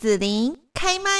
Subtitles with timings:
[0.00, 1.10] 子琳开麦。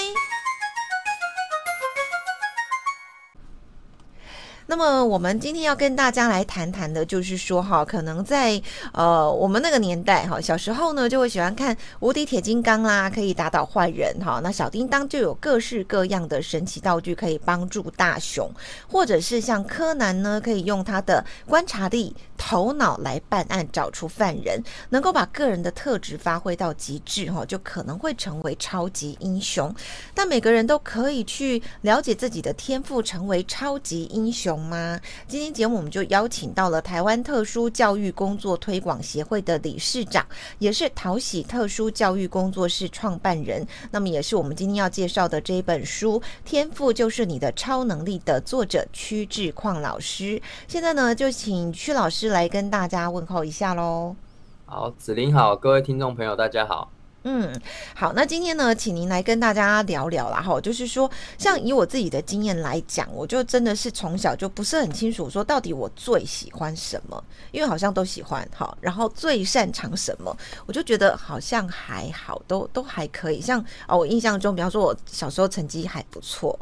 [4.65, 8.59] 那么我们今天要跟大家来谈谈的，就是说哈，可能在
[8.95, 14.41] 呃我们那个年代哈，小时候呢就会喜欢看无敌铁金刚啦，可以打倒坏人哈。
[14.43, 18.51] 那小叮当就有各式各样的神奇道具可以帮助大雄，
[18.89, 24.59] 或者是像柯南呢，可以用他的观察力、头脑来办案，找出犯人，
[24.89, 29.73] 能够把个人的特质发挥到极致哈，就可能会成为超级英雄。
[30.15, 34.99] 但每个人都可以去了解自己的天赋，成为超级英雄吗？
[35.29, 40.27] 今天节目我们就邀请到了台湾特殊教育工作推广协会的理事长，
[40.59, 50.41] 也是讨喜特殊教育工作室创办人，那么也是我们今天要介绍的这一本书《天赋就是你的超能力》的作者曲智鑛老师。
[50.67, 54.17] 现在呢，就请屈老师来跟大家问候一下喽。
[54.65, 56.91] 好，子琳好，各位听众朋友，大家好。
[57.25, 57.53] 嗯，
[57.95, 73.39] 好，那今天呢，请您来跟大家聊聊啦，哈，就是说，像以我自己的经验来讲，我就真的是从小就不是很清楚，说到底我最喜欢什么，因为好像都喜欢，哈，然后最擅长什么，我就觉得好像还好，都都还可以。
[73.39, 76.59] 像啊，我印象中，比方说我小时候成绩还不错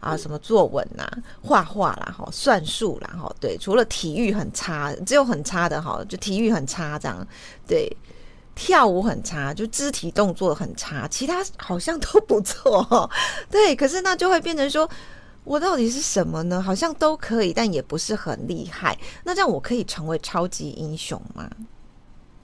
[0.00, 7.26] 啊，什么作文呐、啊、画画啦，哈，算术啦，哈，对，除了体育很差，只有很差的哈，就体育很差这样，
[7.66, 7.94] 对。
[8.58, 13.06] 跳舞很差，就肢体动作很差，其他好像都不错，
[13.50, 13.76] 对。
[13.76, 14.88] 可是那就会变成说，
[15.44, 16.62] 我到底是什么呢？
[16.62, 18.98] 好像都可以，但也不是很厉害。
[19.24, 21.50] 那这样我可以成为超级英雄吗？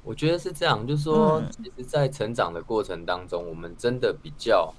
[0.05, 4.70] 我觉得是这样，就是说，其实，在成长的过程当中，嗯、我们真的比较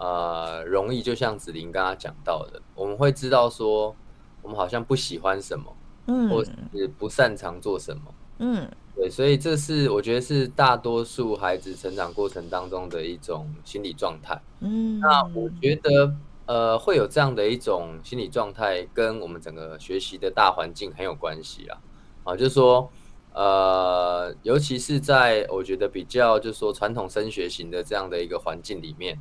[0.00, 3.94] 呃容易，就像子林刚刚讲到的，我们会知道说，
[4.42, 5.76] 我们好像不喜欢什么，
[6.06, 8.02] 嗯，或是不擅长做什么，
[8.38, 8.68] 嗯。
[8.96, 14.38] 对，所以这是我觉得是大多数孩子成长过程当中的一种心理状态。
[14.58, 16.14] 嗯，那我觉得
[16.44, 21.78] 呃会有这样的一种心理状态，跟我们整个学习的大环境很有关系啊。
[22.24, 22.90] 啊，就是说
[23.32, 29.18] 呃，尤其是在我觉得比较就是说传统升学型的这样的一个环境里面，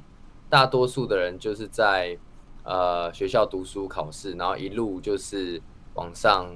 [0.49, 2.17] 大多数的人就是在
[2.63, 5.61] 呃学校读书考试，然后一路就是
[5.93, 6.47] 往上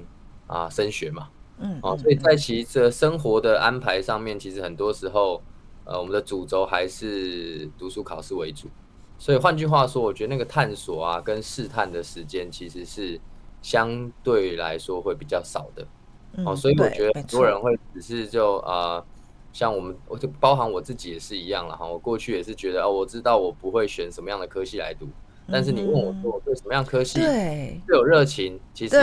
[0.46, 1.28] 啊升学嘛。
[1.58, 5.40] 嗯，哦，所以在其这生活的安排上面，其实很多时候，
[5.84, 8.68] 呃，我们的主轴还是读书考试为主。
[9.16, 13.20] 所以换句话说，我觉得那个探索啊，跟试探的时间，其实是
[13.62, 15.86] 相对来说会比较少的。
[16.44, 19.06] 哦，所以我觉得很多人会只是就啊、呃，
[19.54, 21.86] 像我们，我就包含我自己也是一样了哈。
[21.86, 25.06] 我过去也是觉得哦，我知道我不会选什么样的科系来读。
[25.46, 28.58] 但是你问我说我对什么样科系最有热情？
[28.72, 28.96] 其实，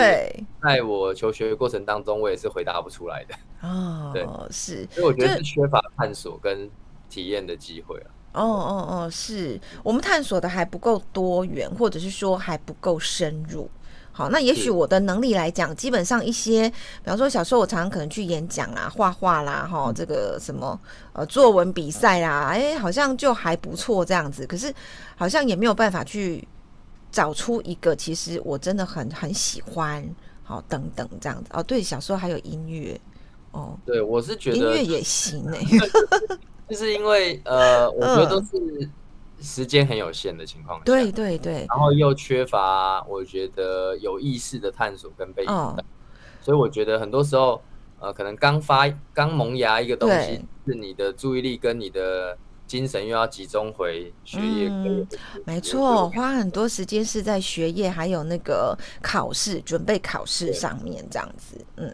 [0.62, 3.35] 在我求学的过程当中，我也是回答不出来的。
[3.62, 6.69] 哦，对，是，所以我觉得是缺乏探索跟
[7.09, 8.09] 体验的机会啊。
[8.33, 13.69] 哦哦哦，是我们探索的还不够多元，或者是说还不够深入。
[14.21, 20.79] 好，那也许我的能力来讲，基本上一些，比方说小时候我常常可能去演讲啦、画画啦，哈，这个什么
[21.13, 24.45] 呃作文比赛啦，哎、欸，好像就还不错这样子。
[24.45, 24.71] 可是
[25.15, 26.47] 好像也没有办法去
[27.11, 30.07] 找出一个，其实我真的很很喜欢，
[30.43, 31.49] 好等等这样子。
[31.53, 33.01] 哦，对，小时候还有音乐，
[33.53, 35.89] 哦，对，我是觉得音乐也行呢、欸，
[36.69, 38.88] 就是因为呃，我觉得都是。
[39.41, 45.75] 时间很有限的情况下，对对对，然后又缺乏我觉得有意识的探索跟被引导，
[46.40, 47.62] 所以我觉得很多时候，
[48.00, 52.38] 呃，可能刚发刚萌芽一个东西，是你的注意力跟你的
[52.71, 55.05] 精神又要集中回学业，嗯，
[55.43, 61.91] 没错，花很多时间是在学业还有那个考试准备考试上面这样子，嗯。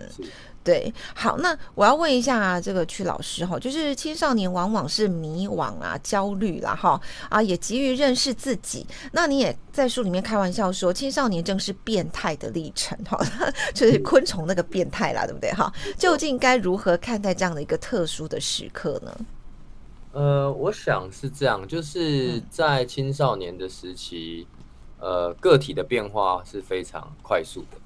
[0.63, 6.99] 对，好，那我要问一下、啊、这个曲老师哈，就是青少年往往是迷惘啊、焦虑啦，哈
[7.29, 8.85] 啊，也急于认识自己。
[9.13, 13.17] 那你也在书里面开玩笑说，青少年正是变态的历程哈，
[13.73, 15.71] 就是昆虫那个变态啦，对不对哈？
[15.97, 19.17] 究竟该如何看待这样的一个特殊的时刻呢？
[20.17, 24.47] 呃，我想是这样，就是在青少年的时期，
[24.99, 27.77] 呃，个体的变化是非常快速的。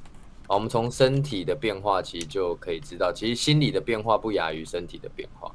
[0.47, 5.53] 我们从身体的变化其实就可以知道，其实心理的变化不亚于身体的变化。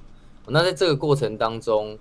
[0.48, 1.98] 那在这个过程当中，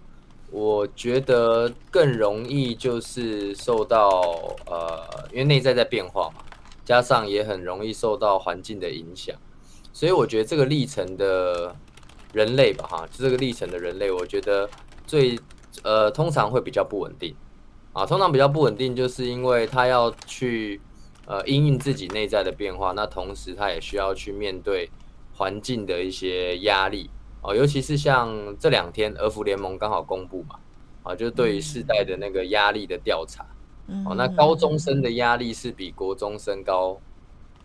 [0.51, 4.21] 我觉得更容易就是受到
[4.65, 6.43] 呃，因为内在在变化嘛，
[6.83, 9.33] 加上也很容易受到环境的影响，
[9.93, 11.73] 所以我觉得这个历程的
[12.35, 14.69] 人类吧，哈，就这个历程的人类，我觉得
[15.07, 15.39] 最
[15.81, 17.33] 呃通常会比较不稳定
[17.93, 20.79] 啊，通常比较不稳定，就是因为他要去。
[21.27, 24.87] 呃，因应自己内在的变化，那同时他也需要去面对
[25.33, 27.09] 环境的一些压力
[27.41, 30.59] 哦，尤其是像这两天，儿福联盟刚好公布嘛，
[31.01, 33.43] 啊，就对于世代的那个压力的调查。
[34.05, 37.01] 哦，那高中生的压力是比国中生高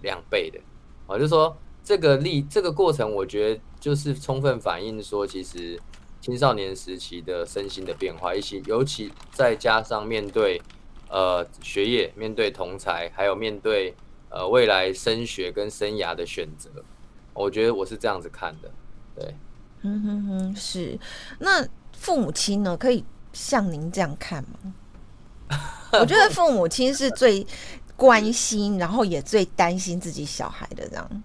[0.00, 0.58] 两倍的。
[1.06, 5.81] 哦，就是说这个历这个过程，我觉得就是充分反映说，其实
[6.21, 10.61] 青少年时期的身心的变化，一起尤其再加上面对
[11.09, 13.94] 呃学业、面对同才，还有面对
[14.29, 16.71] 呃未来升学跟生涯的选择，
[17.32, 18.71] 我觉得我是这样子看的。
[19.17, 19.35] 对，
[19.83, 20.99] 嗯哼哼，是。
[21.38, 24.75] 那父母亲呢，可以像您这样看吗？
[25.93, 27.44] 我觉得父母亲是最
[27.97, 31.23] 关心，然后也最担心自己小孩的这样。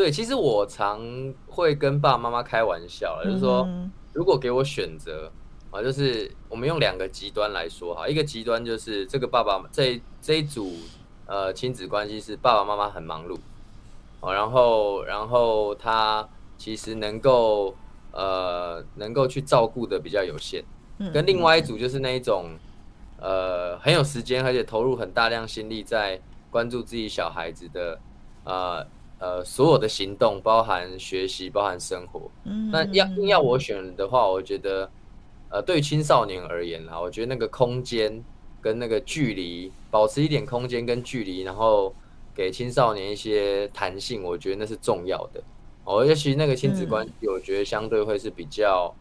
[0.00, 0.98] 对，其实我常
[1.46, 3.68] 会跟爸爸妈妈开玩笑，就是说，
[4.14, 5.30] 如果给我选择
[5.70, 10.72] 啊，就是我们用两个极端来说哈，一个极端就是这个爸爸这这一组
[11.26, 13.36] 呃亲子关系是爸爸妈妈很忙碌，
[14.32, 16.26] 然后然后他
[16.56, 17.76] 其实能够
[18.12, 20.64] 呃能够去照顾的比较有限，
[21.12, 22.46] 跟另外一组就是那一种。
[23.22, 26.18] 呃，很有时间，而且投入很大量心力在
[26.50, 28.00] 关注自己小孩子的，
[28.44, 28.82] 呃
[29.20, 32.30] 呃，所有的行动，包含学习，包含生活。
[32.44, 34.90] 嗯，那要硬要我选的话，我觉得，
[35.50, 38.24] 呃，对青少年而言啦，我觉得那个空间
[38.60, 41.94] 跟那个距离，保持一点空间跟距离，然后
[42.34, 45.40] 给青少年一些弹性，我觉得那是重要的。
[45.84, 48.92] 哦，尤其那个亲子关系，我觉得相对会是比较。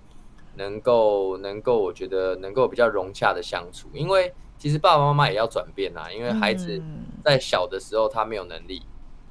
[0.55, 6.81] 能够能够，我觉得能够比较融洽的相处，因为其实爸爸妈妈也要转变啊，因为孩子
[7.23, 8.81] 在小的时候他没有能力，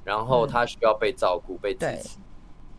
[0.09, 2.19] 然后他需要被照顾、被支持。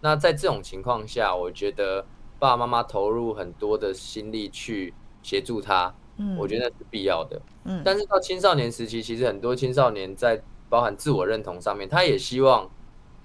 [0.01, 2.01] 那在这种情况下，我觉得
[2.39, 7.39] 爸爸妈妈投入很多的心力去协助他，嗯我觉得那是必要的。
[7.65, 12.67] 嗯但是到青少年时期，其实很多青少年在包含自我认同上面，他也希望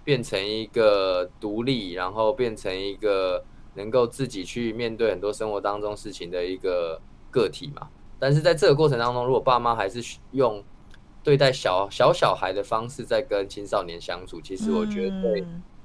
[0.05, 3.43] 变成一个独立，然后变成一个。
[3.77, 6.97] 能够自己去面对很多生活当中事情的一个
[7.29, 7.89] 个体嘛，
[8.21, 10.63] 但是在这个过程当中，如果爸妈还是用
[11.25, 15.45] 对待小小小孩的方式在跟青少年相处，其实我觉得对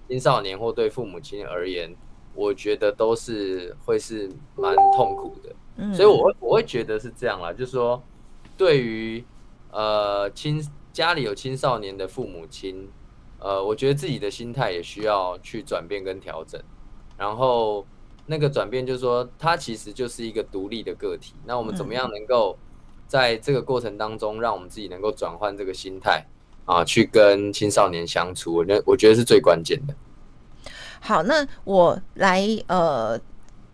[0.10, 1.96] 青少年或对父母亲而言，
[2.36, 5.56] 我觉得都是会是蛮痛苦的。
[5.94, 8.04] 所以我会我会觉得是这样啦，就是说
[8.58, 9.24] 对于
[9.72, 12.90] 呃青家里有青少年的父母亲，
[13.40, 16.62] 呃，我觉得自己的心态也需要去转变跟调整。
[17.18, 17.88] 然后
[18.26, 21.34] 那个转变就是说，他其实就是一个独立的个体。
[21.46, 22.58] 那我们怎么样能够
[23.10, 26.24] 在这个过程当中，让我们自己能够转换这个心态
[26.64, 28.54] 啊，去跟青少年相处？
[28.54, 29.94] 我觉得我觉得是最关键的。
[31.02, 33.20] 好，那我来呃。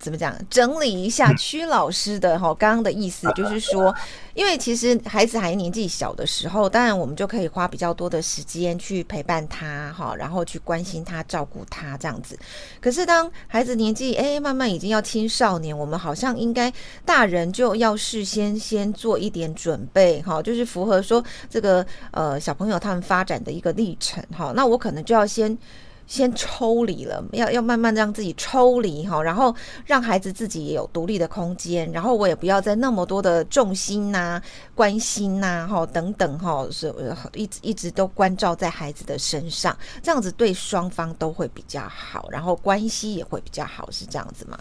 [0.05, 0.37] 怎么讲？
[0.51, 3.91] 整理一下屈老师的哈刚刚的意思，就是说，
[4.35, 12.37] 因为其实孩子还年纪小的时候，当然我们就可以花比较多的时间去陪伴他哈，然后去关心他、照顾他这样子。
[12.79, 16.71] 可是当孩子年纪哎慢慢已经要青少年，我们好像应该
[17.03, 24.53] 大人就要事先先做一点准备哈，就是符合说这个呃小朋友他们发展的一个历程哈。
[24.55, 25.57] 那我可能就要先。
[26.07, 29.53] 先抽离了，要要慢慢让自己抽离哈，然后
[29.85, 34.43] 让孩子自己也有独立的空间，然后我也不要再那么多的重心呐、啊、
[34.75, 36.93] 关心呐、啊、哈等等哈，是
[37.33, 44.57] 一直一直都关照在孩子的身上，这样子对双方都会比较好，然后关系也会比较好，是这样子吗？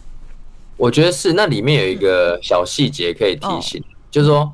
[0.78, 4.50] 我觉得是，那里面有一个小细节可以提醒，嗯哦、就是说，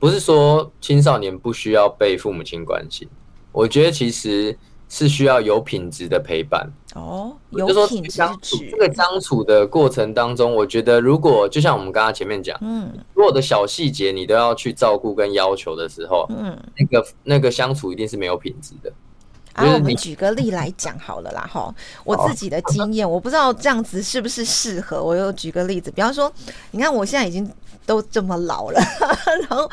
[0.00, 3.08] 不是说青少年不需要被父母亲关心，
[3.52, 4.58] 我觉得其实。
[4.92, 8.58] 是需要有品质的陪伴哦，有品质相处。
[8.70, 18.92] 这个相处的过程当中，我觉得如果就像我们刚刚前面讲，嗯，所有的小细节你都要去照顾跟要求的时候，嗯，那个那个相处一定是没有品质的。
[19.54, 25.02] 啊，我们举个例来讲好了啦，哈，我自己的经验，我不知道这样子是不是适合。
[25.02, 26.32] 我又举个例子，比方说，
[26.70, 27.50] 你看我现在已经。
[27.84, 28.80] 都这么老了，
[29.48, 29.68] 然后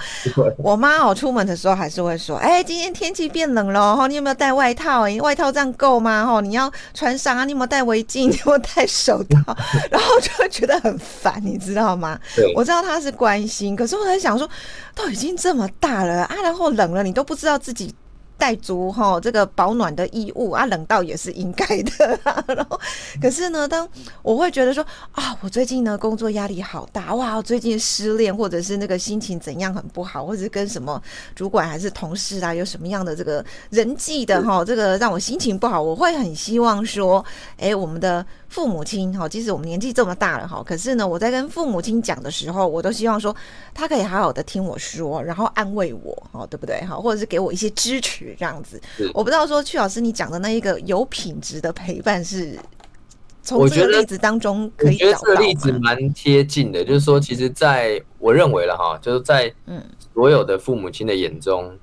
[0.58, 5.08] 我妈哦出门的时候还是会说：“哎，今天天气变冷了，哈，你有没有带外套？
[5.08, 6.26] 哎，外套这样够吗？
[6.26, 8.26] 哈，你要穿上啊，你有没有戴围巾？
[8.28, 9.56] 你有没有戴手套？”
[9.92, 12.20] 然后就会觉得很烦，你知道吗？
[12.56, 14.50] 我知道她是关心，可是我在想说，
[14.96, 17.94] 都已经这么大了啊，然后冷了你都不知道自己。
[18.40, 22.20] 带足哈这个保暖的衣物啊，冷到也是应该的。
[22.48, 22.80] 然后，
[23.22, 23.88] 可是呢，当
[24.24, 31.00] 我会觉得说啊，我最近呢工作压力好大哇，我最近失恋，或者是那个心情怎样很不好，或者是跟什么
[31.36, 37.24] 主管还是同事啊，有什么样的这个人际的哈， 这个让我心情不好，我会很希望说，
[37.58, 38.26] 哎，我们的。
[38.50, 43.36] 父母亲哈，即使我们年纪这么大了哈，可是呢，我在跟父母亲讲的时候，我都希望说
[43.76, 46.96] 他可以好好的听我说，然后安慰我哈，对不对哈？
[46.96, 48.82] 或者是给我一些支持这样子。
[49.14, 52.58] 我不知道说曲老师你讲的那一个有品质的陪伴是
[53.42, 55.12] 从这个例子当中可以找到。
[55.12, 59.84] 我觉得这个例子蛮贴近的，就是说，其实在我认为了哈，就是在嗯
[60.14, 61.78] 所有的父母亲的眼中，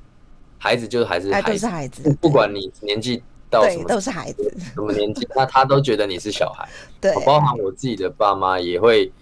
[0.58, 6.68] 孩子就是还是孩子，都是孩子，不管你年纪到什么，都是孩子，什么年纪，那他都觉得你是小孩。
[7.00, 9.12] 对，包含我自己的爸妈也会。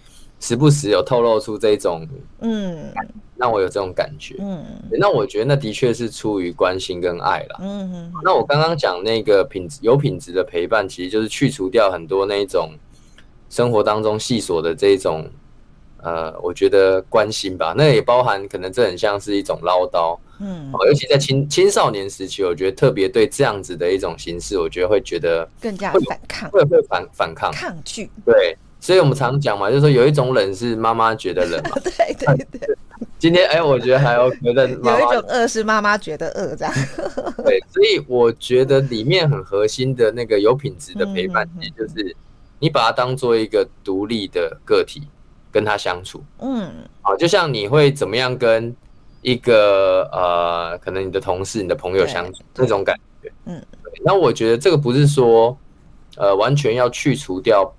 [0.41, 2.07] 时不时有透露出这种，
[2.41, 2.93] 嗯，
[3.37, 12.71] 让我有这种感觉，嗯，那我觉得那的确是出于关心跟爱啦，嗯，那我刚刚讲那个品质有品质的陪伴，其实就是去除掉很多那种
[13.51, 15.29] 生活当中细琐的这种，
[16.03, 27.51] 呃，我觉得关心吧，那也包含可能这很像是一种唠叨，嗯，尤其在青青少年时期，我觉得特别对这样子的一种形式，我觉得会觉得更加反抗，会会反反抗。
[27.53, 28.57] 抗拒，对。
[28.81, 31.71] 所以我们常讲嘛，就是说有一种冷是妈妈觉得冷嘛。
[31.83, 32.77] 对 对对。
[33.25, 34.69] 今天哎、欸，我觉得还 OK 的。
[34.69, 36.75] 有一种饿是妈妈觉得饿这样。
[37.43, 42.15] 对，所以我觉得里面很核心的那个有品质的陪伴，也就是
[42.59, 45.05] 你把它当做一个独立的个体
[45.51, 46.23] 跟他相处。
[46.41, 46.71] 嗯。
[47.01, 48.77] 好，就像你会怎么样跟
[49.23, 53.33] 一个呃，可能你的同事、你的朋友相处这种感觉。
[53.47, 53.65] 嗯。
[54.05, 55.57] 那我觉得这个不是说
[56.19, 57.75] 呃完全要去除掉。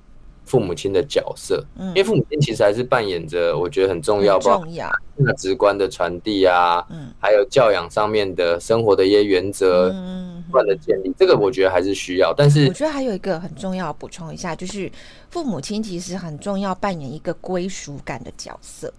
[0.45, 4.87] 父母亲的角色，因为父母亲其实还是扮演着我觉得很重要，重要。
[5.17, 12.33] 价值观的传递啊，嗯，还有教养上面的生活的一些原则，嗯，不断的建立，这个我觉得还是需要。
[12.35, 14.91] 但是我觉得还有一个很重要，补充一下，就是
[15.29, 18.93] 父母亲其实很重要，扮演一个归属感的角色。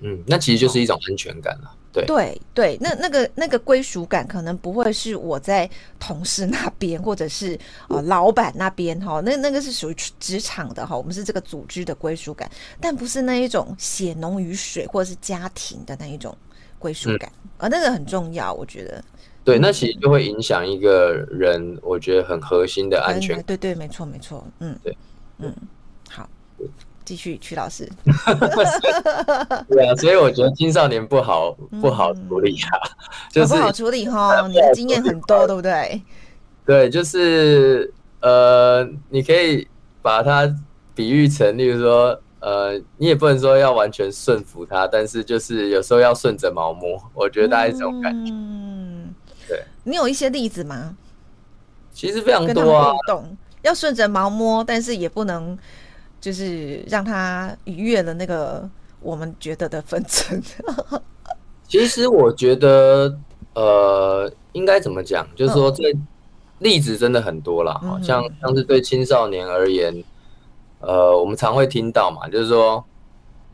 [0.00, 1.74] 嗯，那其实就是一种安全感了。
[1.90, 16.36] 对对对，那那个那个归属感可能不会是我在同事那边，或者是呃老板那边哈，那那个是属于职场的哈，我们是这个组织的归属感，但不是那一种血浓于水或者是家庭的那一种
[16.78, 19.02] 归属感，而、嗯、那个很重要，我觉得。
[19.42, 23.44] 对，那其实就会影响一个人，我觉得很核心的安全感。
[23.46, 24.94] 对对，没错没错，嗯，对，
[25.38, 25.77] 嗯，好。
[27.08, 27.88] 继续，曲老师。
[29.66, 32.76] 对啊，所以我觉得青少年不好不好处理啊，
[33.32, 34.46] 就是不好处理哈。
[34.46, 36.02] 你的经验很多，对不对？
[36.66, 39.66] 对，就是呃，你可以
[40.02, 40.46] 把它
[40.94, 47.02] 比喻成，例如说，呃，你也不能说要完全顺服他，但是就是有时候要顺着毛摸。
[47.14, 48.30] 我觉得大概是这种感觉。
[48.34, 49.14] 嗯，
[49.48, 49.62] 对。
[49.82, 50.94] 你有一些例子吗？
[51.90, 52.94] 其实非常多啊。
[53.62, 55.58] 要顺着毛摸，但是也不能。
[56.20, 58.68] 就是让他逾越了那个
[59.00, 60.42] 我们觉得的分寸。
[61.68, 63.14] 其实我觉得，
[63.54, 65.26] 呃，应该怎么讲？
[65.36, 65.82] 就是说，这
[66.60, 67.74] 例子真的很多了。
[67.80, 70.02] 好像像是对青少年而言，
[70.80, 72.82] 呃，我们常会听到嘛，就是说，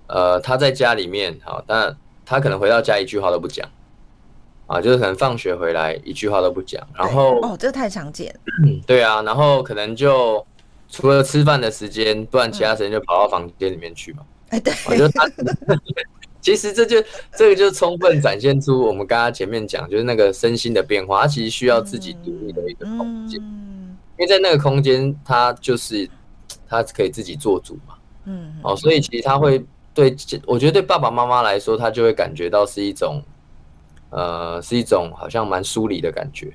[0.07, 3.69] 呃，他在家里面，好，但他可能回到家一句话都不讲，
[4.69, 8.33] 啊，就是可能放学回来一句话都不讲，然后哦，这太常见。
[8.87, 10.47] 对啊，然后可能就。
[10.89, 14.23] 除了吃饭的时间，不然其他时间就跑到房间里面去嘛。
[14.51, 15.29] 哎，对，我就他，
[16.41, 17.03] 其实这就
[17.37, 26.09] 这个就充分展现出我们刚刚前面讲，就是那个身心的变化，他其实需要自己独立的一个空间，因为在那个空间，他就是
[26.69, 27.95] 他可以自己做主嘛。
[28.27, 29.65] 嗯，哦，所以其实他会
[29.95, 30.15] 对，
[30.47, 33.23] 我觉得对爸爸妈妈来说，他就会感觉到是一种，
[34.11, 36.53] 呃，是一种好像蛮疏离的感觉。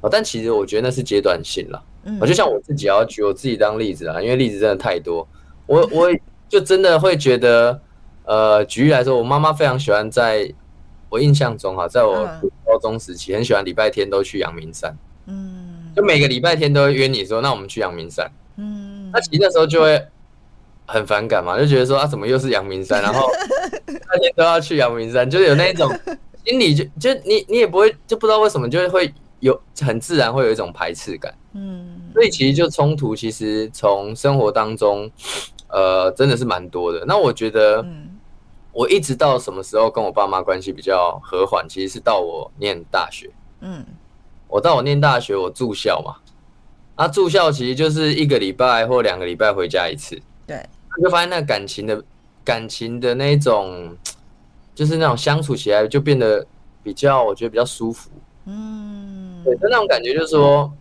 [0.00, 1.82] 哦，但其实我觉得那是阶段性了。
[2.20, 5.26] 我就像我自己要举我自己当例子啊，因为例子真的太多，
[5.66, 6.08] 我我
[6.48, 7.80] 就真的会觉得，
[8.24, 10.52] 呃，举例来说，我妈妈非常喜欢在，
[11.08, 12.24] 我印象中哈，在我
[12.64, 14.96] 高中时期，很喜欢礼拜天都去阳明山，
[15.26, 20.00] 嗯，就每个礼拜天都会约你说，那我们去阳明山，嗯，那其实那时候就会
[20.86, 23.28] 很反感嘛，就觉得说啊，怎么又是阳明山，然后
[23.86, 25.90] 大天都要去阳明山，就是有那一种
[26.46, 31.34] 心里就就你你也不会就不知道为什么就会有很自然会有一种排斥感。
[31.54, 35.10] 嗯，所以其实就冲突，其实从生活当中，
[35.68, 37.04] 呃，真的是蛮多的。
[37.06, 37.86] 那我觉得，
[38.72, 43.30] 我一直到什么时候跟我爸妈关系比较和缓，其实是到我念大学。
[43.60, 43.84] 嗯，
[44.48, 46.16] 我到我念大学，我住校嘛，
[46.94, 50.18] 啊，住校其实就是一个礼拜或两个礼拜回家一次。
[50.46, 50.66] 对，
[51.02, 52.02] 就发现那感情的
[52.42, 53.94] 感情的那种，
[54.74, 56.46] 就是那种相处起来就变得
[56.82, 58.08] 比较，我觉得比较舒服。
[58.46, 60.72] 嗯，对，就那种感觉就是说。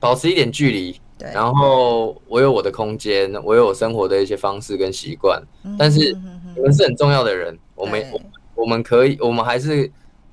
[0.00, 5.40] 保持一点距离，对，然后我有我的空间，我有我生活的一些方式跟习惯，
[5.78, 6.16] 但是
[6.56, 8.20] 你们是很重要的人，我们我
[8.62, 9.92] 我们可以，我们还是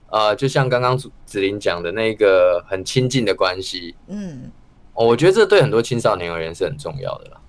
[0.09, 4.49] 呃，就像刚刚子琳讲的那个很亲近的关系，嗯，
[4.93, 7.41] 我觉得这对很多青少年而言是很重要的啦。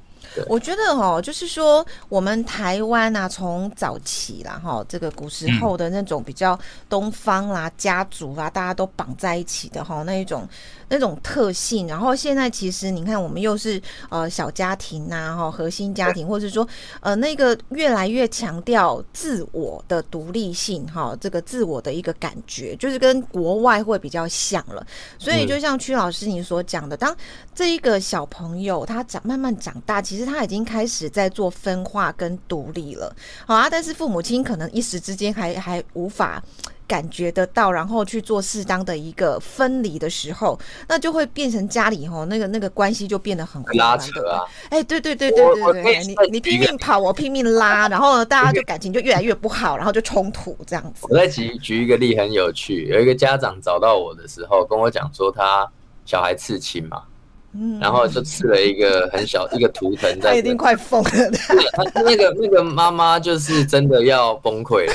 [0.47, 10.49] 我觉得哦，就是说我们台湾啊，从早期啦哈，这个古时候的那种比较东方啦、家族啊，大家都绑在一起的哈，那一种
[10.89, 11.87] 那种特性。
[11.87, 16.67] 然后现在其实你看，我们又是呃小家庭呐，哈，核心家庭，或者说
[17.01, 24.87] 呃那个越来越强调自我的独立性哈，这个自我的一个感觉，就是跟国外会比较像了。
[25.19, 27.15] 所以就像曲老师你所讲的，当
[27.55, 33.15] 这一个小朋友他长慢慢长大，其实他已经开始在做分化跟独立了，
[33.47, 36.43] 好啊，但是父母亲可能一时之间还还无法
[36.87, 40.59] 感觉得到，然后去做适当的一个分离的时候，
[40.89, 44.45] 那就会变成家里吼那个那个关系就变得很拉扯啊！
[44.71, 51.07] 哎，对对对对对对，你你拼命跑，我拼命拉，然后呢，大家就感情就越来越不好，然后就冲突这样子。
[51.09, 55.71] 我再举举一个例，很有趣，有一个家长找到我的时候，跟我讲说他
[56.07, 57.03] 小孩刺青嘛。
[57.81, 61.11] 然后就刺了一个很小一个图腾在，他一定快疯了。
[61.73, 64.93] 他那个那个妈妈就是真的要崩溃了。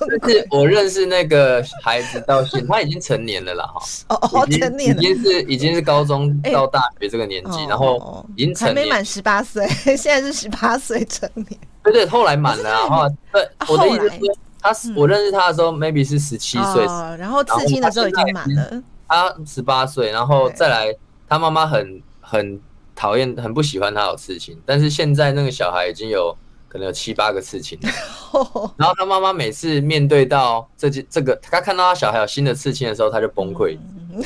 [0.20, 3.80] 就是我认识那个孩子到现在他已经成年了啦哈。
[4.08, 11.46] 哦，成年了，已经是已经是高中到大学这个年纪，然后已经成年，还没满十八岁，现在是十八岁成年。
[11.84, 16.84] 对对，后来满了，然后对我的意思是说，他我认识他的时候 maybe 是十七岁，
[17.18, 18.82] 然后刺青的时候已经满了。
[19.06, 20.92] 他十八岁，然后再来。
[21.32, 22.60] 他妈妈很很
[22.94, 26.36] 讨厌，很不喜欢他有刺青，但是现在那个小孩已经有
[26.68, 27.88] 可能有七八个刺青了。
[28.76, 33.78] 然后他妈妈每次面对到这件这个，他看到他小孩有新的刺青的时候，他就崩溃。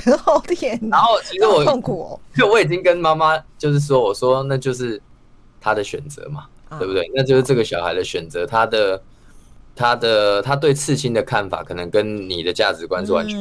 [0.90, 5.00] 然后其实我痛苦哦，就我已经跟妈妈就是说，我说那就是
[5.60, 6.46] 他的选择嘛，
[6.76, 7.08] 对不对？
[7.14, 9.00] 那就是这个小孩的选择，他的
[9.76, 13.38] 他的他对刺青的看法，可能跟你的价值观是完全。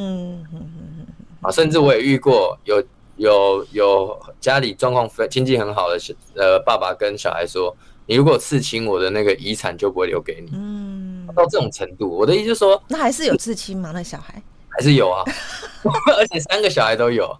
[1.41, 2.83] 啊，甚至我也遇过有。
[3.17, 5.97] 有有家里状况非经济很好的
[6.35, 10.51] 呃爸爸跟小孩说，你如果刺青，我的那个遗产就不会留给你。
[10.53, 13.91] 嗯，到这种程度，我的意思是说，那还是有刺青吗？
[13.93, 15.23] 那小孩还是有啊，
[16.17, 17.35] 而且三个小孩都有。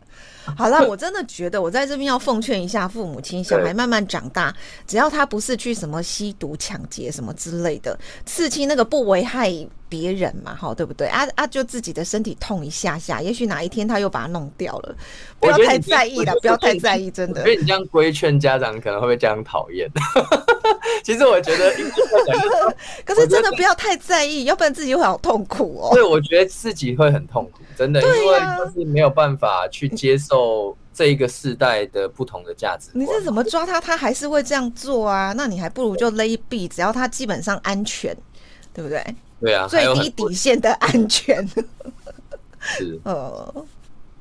[0.57, 4.53] 好啦，我真的觉得我在这边要奉劝一下父母亲，小孩慢慢长大，
[4.85, 9.51] 只要他不是去什么吸毒、抢劫什么之类的，刺青那个不危害
[9.89, 11.07] 别人嘛，哈，对不对？
[11.07, 14.95] 啊啊，就自己的身体痛一下下，也许哪一天他又把它弄掉了，
[15.39, 17.43] 不要太在意了，不要太在意，真的。
[17.43, 19.89] 所以你这样规劝家长，可能会被家长讨厌。
[21.03, 21.71] 其实我觉得，
[23.05, 25.89] 可是真的不要太在意，要不然自己会好痛苦哦。
[25.93, 27.59] 对，我觉得自己会很痛苦。
[27.77, 32.89] 真的，因为就是没有办法去接受这一个世代的不同的价值。
[32.93, 35.33] 你是怎么抓他，他还是会这样做啊？
[35.35, 38.15] 那你还不如就勒毙，只要他基本上安全，
[38.73, 39.03] 对不对？
[39.41, 41.47] 对啊，最低底线的安全。
[42.59, 43.53] 是，呃，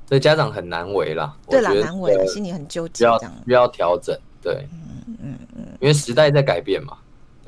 [0.07, 1.35] 所以家长很难为啦。
[1.49, 4.15] 对啦，难为，心里很纠结，这样要调整。
[4.43, 4.84] 对，嗯
[5.25, 6.99] 嗯嗯，因为时代在改变嘛。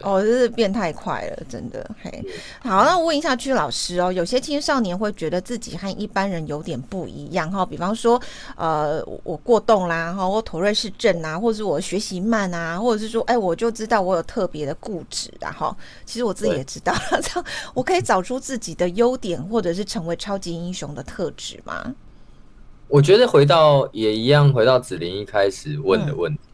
[0.02, 1.90] 哦，就是变太快了，真的。
[2.02, 2.22] 嘿，
[2.58, 8.20] 好，那我问一下曲老师哦，有些青少年会觉得自己和一般人有点不一样哈，比方说，
[8.56, 21.94] 呃，我过动啦，哈，我妥瑞氏症啊，或者是我学习慢啊，或者是说，哎，我就知道我有特别的固执啊，哈，其实我自己也知道，这样我可以找出自己的优点，或者是成为超级英雄的特质吗？
[22.88, 26.45] 我觉得回到也一样，回到子林一开始问的问题，嗯、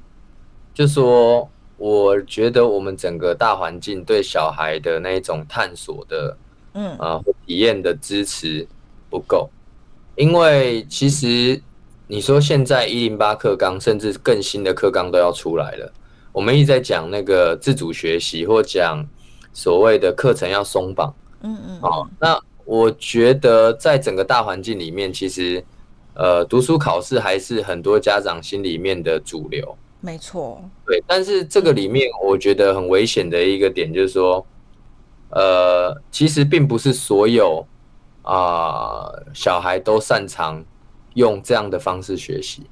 [0.75, 1.49] 就说。
[1.79, 6.37] 我觉得我们整个大环境对小孩的那种探索的，
[6.75, 8.65] 嗯啊，体验的支持
[9.11, 9.51] 不够，
[10.15, 11.61] 因为其实
[12.07, 15.93] 你说现在一零八课纲，甚至更新的课纲都要出来了，
[16.31, 19.05] 我们一直在讲那个自主学习，或讲
[19.53, 25.65] 所谓的课程要松绑，嗯嗯，好，那我觉得在整个大环境里面，其实
[26.15, 29.77] 呃，读书考试还是很多家长心里面的主流。
[30.05, 34.45] 没错，对，但是这个里面我觉得很危险的一个点就是说，
[35.31, 37.65] 呃，其实并不是所有
[38.23, 40.61] 啊、呃、小孩都擅长
[41.15, 42.67] 用这样的方式学习。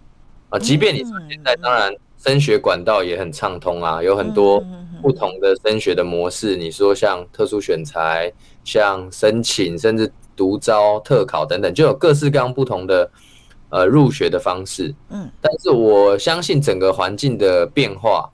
[0.49, 4.61] 啊，即便你说现在当然升学管道也很畅通啊，有很多
[5.01, 8.33] 不同的升学的模式，你说像特殊选材、
[8.65, 13.09] 像申请，甚至独招、特考等等，就有各式各样不同的。
[13.71, 18.29] 呃，入学的方式，嗯，但是我相信整个环境的变化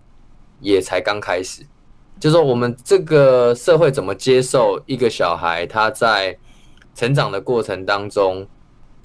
[0.60, 1.62] 也才刚开始，
[2.18, 6.38] 就是说我们这个社会怎么接受一个小孩，他在
[6.94, 8.46] 成长的过程当中，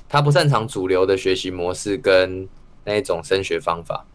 [0.08, 2.48] 他不擅长主流的学习模式跟
[2.86, 4.06] 那一种升学方法，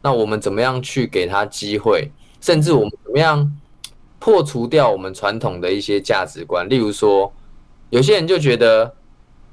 [0.00, 2.08] 那我们怎么样去给他机会，
[2.40, 3.52] 甚至我们怎么样
[4.20, 7.32] 破除掉我们传统的一些价值观，例如说，
[7.90, 8.94] 有些人就觉得，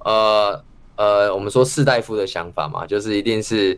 [0.06, 0.64] 呃。
[1.02, 3.78] 呃，我们说士大夫的想法嘛，就是一定是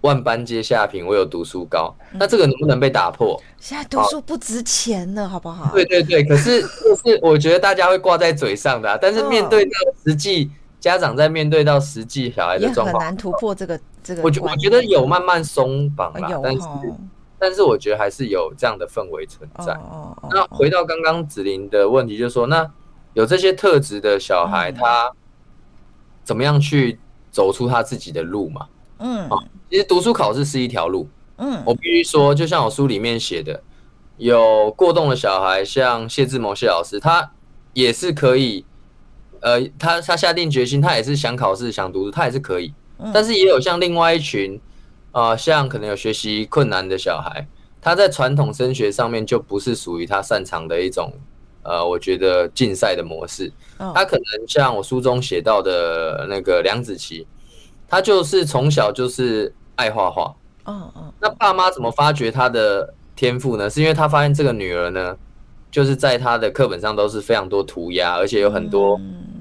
[0.00, 1.94] 万般皆下品，唯有读书高。
[2.12, 3.38] 那这个能不能被打破？
[3.58, 5.70] 现在读书不值钱了，好不好？
[5.74, 14.22] 对对对，可是 就是我觉得大家会挂在嘴上的，但是面对到实际，家长在面对到实际小孩的状况，很难突破这个这个。
[14.22, 16.68] 我觉我觉得有慢慢松绑了，但是
[17.38, 19.78] 但是我觉得还是有这样的氛围存在。
[20.30, 22.66] 那回到刚刚子琳的问题，就是说，那
[23.12, 25.12] 有这些特质的小孩，他
[26.28, 26.98] 怎么样去
[27.30, 28.66] 走出他自己的路嘛？
[28.98, 29.26] 嗯，
[29.70, 31.08] 其实读书考试是一条路。
[31.38, 33.62] 嗯，我必须说，就像我书里面写的，
[34.18, 37.32] 有过动的小孩，像谢志谋谢老师，他
[37.72, 38.66] 也是可以，
[39.40, 42.74] 呃，他他下定决心，他也是想考试想读书，他也是可以。
[43.14, 44.60] 但是也有像另外一群，
[45.12, 47.48] 啊、呃，像可能有学习困难的小孩，
[47.80, 51.10] 他在传统升学上面就不是属于他擅长的一种，
[51.68, 53.52] 呃，我觉得竞赛的模式。
[53.94, 57.26] 他可能像我书中写到的那个梁子琪。
[57.90, 61.10] 他就是从小就是爱画画，嗯嗯。
[61.18, 63.70] 那爸妈怎么发掘他的天赋呢？
[63.70, 65.16] 是因为他发现这个女儿呢，
[65.70, 69.00] 就是在他的课本上都是非常多涂鸦，而且有很多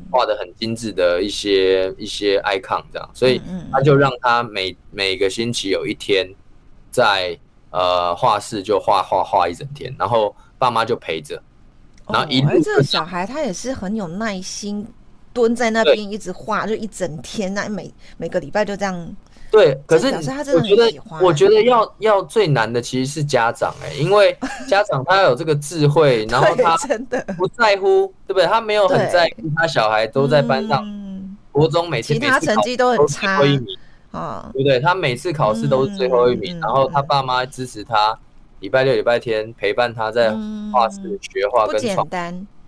[0.10, 6.26] 画的很精致的一些一些 icon 这样，所以他就让他每每个星期有一天
[6.90, 7.38] 在
[7.72, 11.38] 呃画室就画画画一整天，然后爸妈就陪着，
[12.08, 12.62] 然后一路。
[12.62, 14.86] 这个小孩他也是很有耐心。
[15.34, 19.15] 蹲在那边一直画，就一整天，那每每个礼拜就这样。
[19.52, 21.24] 对，可是他真的很喜欢。
[21.24, 24.36] 我觉得要要最难的其实是家长哎、欸，因为
[24.67, 28.48] 家长他要有这个智慧，然后他真的不在乎，对不对？
[28.48, 30.84] 他没有很在乎他小孩都在班上，
[31.52, 33.39] 国中每次其他成绩都很差
[34.10, 34.80] 啊，对不对？
[34.80, 38.17] 他每次考试都是最后一名，然后他爸妈支持他，
[38.60, 40.32] 礼拜六、礼拜天陪伴他在
[40.72, 42.08] 画室学画跟创。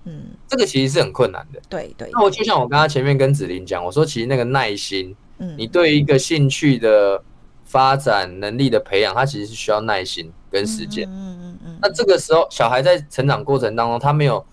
[0.06, 1.60] 嗯，这个其实是很困难的。
[1.69, 7.21] 对对，那我就像我刚刚前面跟子琳讲，我说其实那个耐心，嗯，你对一个兴趣的
[7.65, 11.08] 发展能力的培养，它其实是需要耐心跟时间。
[11.10, 11.80] 嗯嗯嗯。
[11.82, 14.43] 那这个时候，小孩在成长过程当中，他没有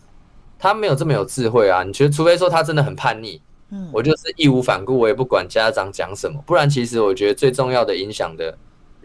[0.59, 1.85] 他没有这么有智慧啊。
[1.85, 6.42] 你觉得，除非说他真的很叛逆，嗯，我就是义无反顾，我也不管家长讲什么。
[6.44, 8.59] 不然，其实我觉得最重要的影响的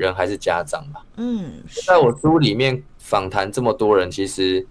[0.05, 1.05] 人还是家长吧。
[1.17, 4.65] 嗯，在我书里面访谈这么多人，其实。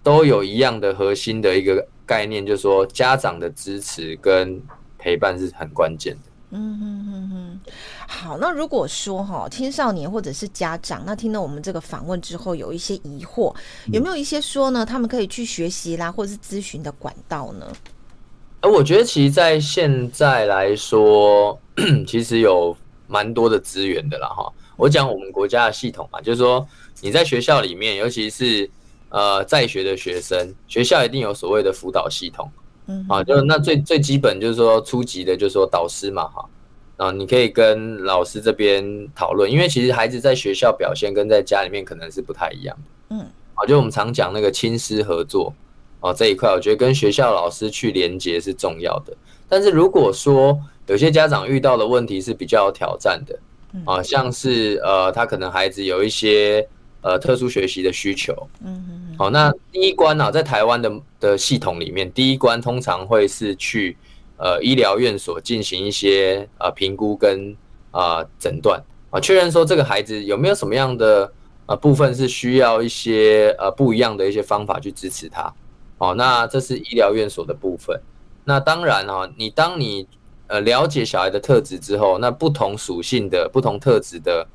[0.00, 4.58] 都有一样的核心的一个概念，就是说家长的支持跟
[4.96, 6.30] 陪伴是很关键的。
[6.52, 7.60] 嗯嗯嗯嗯。
[8.06, 13.54] 好，那如果说哈青少年或者是家长，那听到我们这个访问之后有一些疑惑，
[13.92, 14.86] 有没有一些说呢？
[14.86, 17.70] 他们可以去学习啦，或者是咨询的管道呢？
[18.62, 21.60] 而我觉得，其实，在现在来说，
[22.06, 22.74] 其实有
[23.08, 24.28] 蛮多的资源的啦。
[24.28, 24.52] 哈。
[24.76, 26.64] 我讲我们国家的系统嘛，就是说
[27.00, 28.70] 你在学校里面，尤其是。
[29.10, 32.46] 呃，在学的学生，学校一定有所谓的辅导系统，
[32.88, 36.44] 嗯，啊，就那最最基本就是说初级的，就是说导师嘛，哈，
[36.98, 43.20] 啊，你可以跟老师这边讨论，因为其实孩子在学校表现跟在家里面可能是不太一样的，嗯，
[43.54, 45.54] 啊，就我们常讲那个亲师合作，
[46.00, 49.16] 哦，这一块我觉得跟学校老师去连接是重要的，
[49.48, 53.38] 但是如果说有些家长遇到的问题是比较有挑战的，
[53.86, 56.68] 啊，像是呃，他可能孩子有一些。
[57.00, 63.96] 呃，特殊学习的需求，嗯嗯，好，那第一关呢、啊，在台湾的的系统里面，第一关通常会是去
[64.36, 67.56] 呃医疗院所进行一些呃评估跟
[67.92, 71.32] 啊诊断啊，确认说这个孩子有没有什么样的
[71.66, 75.54] 呃部分是需要一些呃不一样的一些方法去支持他，
[75.98, 77.98] 哦，那这是医疗院所的部分。
[78.44, 80.04] 那当然哈、啊，你当你
[80.48, 84.46] 呃了解小孩的特质之后，那不同属性的不同特质的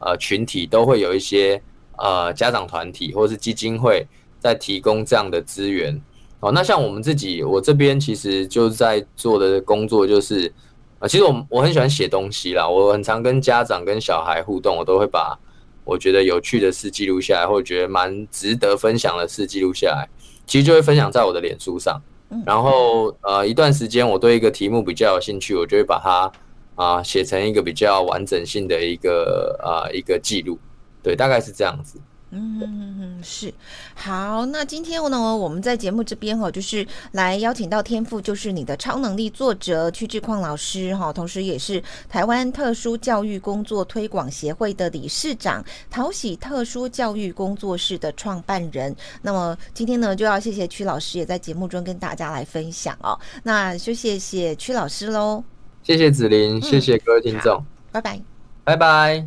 [0.00, 1.60] 呃群体都会有一些。
[1.98, 4.06] 呃，家长团体或是基金会
[4.38, 5.98] 在提供这样的资源
[6.40, 6.52] 哦。
[6.52, 10.52] 那像我们自己，我这边其实就在做的工作就是，
[10.98, 12.68] 呃，其实我我很喜欢写东西啦。
[12.68, 15.38] 我很常跟家长跟小孩互动，我都会把
[15.84, 20.06] 我觉得有趣的事记录下来，或者觉得蛮值得分享的事记录下来，
[20.46, 21.98] 其实就会分享在我的脸书上。
[22.44, 26.32] 然后呃，一段时间我对一个题目比较有兴趣，我就会把它
[26.74, 30.58] 啊写成一个比较完整性的一个啊一个记录。
[31.02, 32.00] 对，大概是这样子。
[32.30, 33.54] 嗯嗯嗯，是。
[33.94, 48.94] 好，那今天呢，我们在节目这边哈，就是来邀请到天赋就是你的超能力作者屈志旷老师哈，同时也是台湾特殊教育工作推广协会的理事长，讨喜特殊教育工作室的创办人。
[49.22, 53.18] 那么今天呢，就要谢谢屈老师也在节目中跟大家来分享哦。
[53.44, 55.42] 那就谢谢屈老师喽。
[55.84, 58.20] 谢谢子琳，谢谢各位听众，拜拜，
[58.64, 59.26] 拜拜。